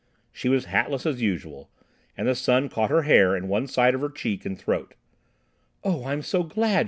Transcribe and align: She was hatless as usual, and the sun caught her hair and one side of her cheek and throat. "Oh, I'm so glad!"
She 0.31 0.49
was 0.49 0.65
hatless 0.65 1.05
as 1.05 1.21
usual, 1.21 1.69
and 2.17 2.27
the 2.27 2.33
sun 2.33 2.69
caught 2.69 2.89
her 2.89 3.03
hair 3.03 3.35
and 3.35 3.47
one 3.47 3.67
side 3.67 3.93
of 3.93 4.01
her 4.01 4.09
cheek 4.09 4.47
and 4.47 4.57
throat. 4.57 4.95
"Oh, 5.83 6.05
I'm 6.07 6.23
so 6.23 6.41
glad!" 6.41 6.79